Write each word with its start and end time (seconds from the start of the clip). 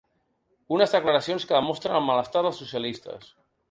Unes 0.77 0.95
declaracions 0.95 1.47
que 1.51 1.59
demostren 1.59 2.01
el 2.03 2.09
malestar 2.11 2.47
dels 2.49 2.63
socialistes. 2.67 3.35